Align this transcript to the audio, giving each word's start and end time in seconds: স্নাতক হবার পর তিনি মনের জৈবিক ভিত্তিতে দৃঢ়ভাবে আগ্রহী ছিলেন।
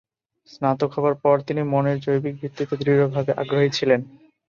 স্নাতক 0.49 0.89
হবার 0.95 1.15
পর 1.23 1.35
তিনি 1.47 1.61
মনের 1.73 1.97
জৈবিক 1.99 2.35
ভিত্তিতে 2.41 2.73
দৃঢ়ভাবে 2.81 3.31
আগ্রহী 3.41 3.69
ছিলেন। 3.77 4.01